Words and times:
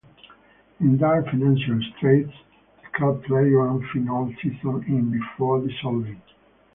In 0.79 0.97
dire 0.97 1.21
financial 1.29 1.79
straits, 1.95 2.33
the 2.81 2.87
club 2.97 3.23
played 3.23 3.53
one 3.55 3.87
final 3.93 4.33
season 4.41 4.83
in 4.87 5.11
before 5.11 5.61
dissolving. 5.61 6.19